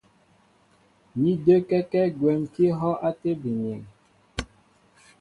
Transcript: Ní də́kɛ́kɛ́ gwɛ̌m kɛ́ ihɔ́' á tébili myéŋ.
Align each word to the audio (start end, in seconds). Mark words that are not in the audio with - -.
Ní 1.19 1.31
də́kɛ́kɛ́ 1.43 2.05
gwɛ̌m 2.17 2.41
kɛ́ 2.53 2.65
ihɔ́' 2.69 3.01
á 3.07 3.09
tébili 3.19 3.53
myéŋ. 3.61 3.81